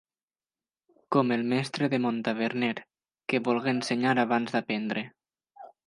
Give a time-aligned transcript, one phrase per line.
[1.15, 2.73] Com el mestre de Montaverner,
[3.27, 5.07] que volgué ensenyar abans d'aprendre.